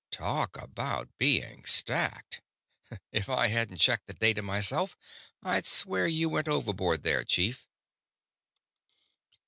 "Talk 0.09 0.59
about 0.59 1.15
being 1.19 1.63
STACKED! 1.63 2.41
If 3.11 3.29
I 3.29 3.49
hadn't 3.49 3.77
checked 3.77 4.07
the 4.07 4.15
data 4.15 4.41
myself 4.41 4.97
I'd 5.43 5.67
swear 5.67 6.07
you 6.07 6.27
went 6.27 6.47
overboard 6.47 7.03
there, 7.03 7.23
chief." 7.23 7.67